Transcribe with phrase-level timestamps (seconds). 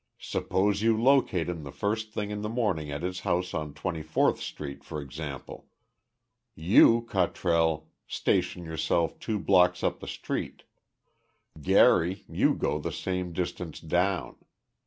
[0.17, 4.01] Suppose you locate him the first thing in the morning at his house on Twenty
[4.01, 5.67] fourth Street, for example.
[6.55, 10.63] You, Cottrell, station yourself two blocks up the street.
[11.61, 14.37] Gary, you go the same distance down.